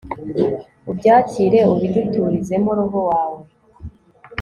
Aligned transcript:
ubyakire 0.91 1.59
ubiduturizemo 1.73 2.69
roho 2.77 2.99
wawe 3.09 3.39